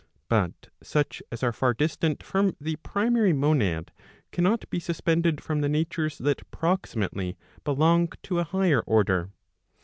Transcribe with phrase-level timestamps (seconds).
[0.29, 3.91] But such as are far distant fronai the primary monad,
[4.31, 9.29] cannot be suspended from the natures that proximately belong to a higher order.